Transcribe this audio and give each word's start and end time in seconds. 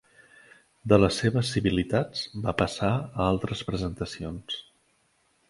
De 0.93 0.97
les 1.01 1.19
seves 1.23 1.51
civilitats, 1.57 2.23
va 2.47 2.55
passar 2.63 2.91
a 2.95 3.27
altres 3.35 3.63
presentacions. 3.71 4.59